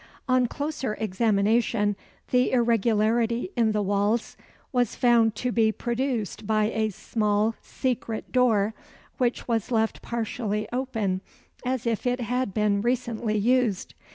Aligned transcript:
On 0.27 0.47
closer 0.47 0.95
examination, 0.95 1.95
the 2.31 2.53
irregularity 2.53 3.51
in 3.55 3.71
the 3.71 3.83
walls 3.83 4.35
was 4.71 4.95
found 4.95 5.35
to 5.35 5.51
be 5.51 5.71
produced 5.71 6.47
by 6.47 6.71
a 6.71 6.89
small 6.89 7.53
secret 7.61 8.31
door, 8.31 8.73
which 9.19 9.47
was 9.47 9.69
left 9.69 10.01
partially 10.01 10.67
open, 10.73 11.21
as 11.63 11.85
if 11.85 12.07
it 12.07 12.19
had 12.19 12.51
been 12.51 12.81
recently 12.81 13.37
used. 13.37 13.93